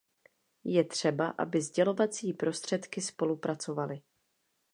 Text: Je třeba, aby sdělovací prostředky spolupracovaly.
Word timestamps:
Je 0.63 0.83
třeba, 0.83 1.27
aby 1.29 1.61
sdělovací 1.61 2.33
prostředky 2.33 3.01
spolupracovaly. 3.01 4.01